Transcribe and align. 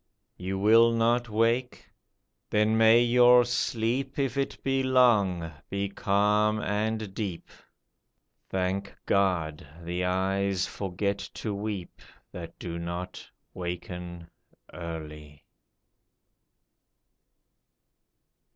You 0.37 0.57
will 0.57 0.93
not 0.93 1.29
wake? 1.29 1.87
Then 2.49 2.75
may 2.75 3.03
your 3.03 3.45
sleep, 3.45 4.17
If 4.17 4.35
it 4.35 4.57
be 4.63 4.81
long, 4.81 5.51
be 5.69 5.89
calm 5.89 6.59
and 6.59 7.13
deep; 7.13 7.47
Thank 8.49 8.95
God, 9.05 9.67
the 9.83 10.03
eyes 10.05 10.65
forget 10.65 11.19
to 11.35 11.53
weep 11.53 12.01
That 12.31 12.57
do 12.57 12.79
not 12.79 13.29
waken 13.53 14.27
early 14.73 15.45